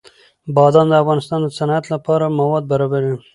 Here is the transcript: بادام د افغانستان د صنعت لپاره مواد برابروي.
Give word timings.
بادام 0.55 0.87
د 0.89 0.93
افغانستان 1.03 1.39
د 1.43 1.47
صنعت 1.57 1.85
لپاره 1.93 2.33
مواد 2.39 2.63
برابروي. 2.71 3.17